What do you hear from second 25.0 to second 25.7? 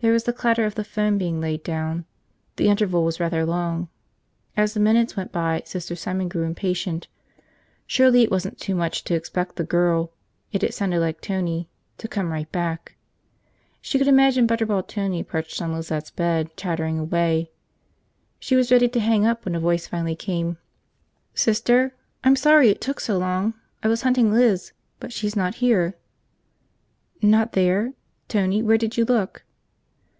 but she's not